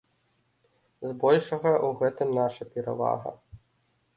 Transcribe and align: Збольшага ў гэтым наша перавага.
Збольшага 1.09 1.71
ў 1.87 1.89
гэтым 1.99 2.29
наша 2.39 2.63
перавага. 2.79 3.31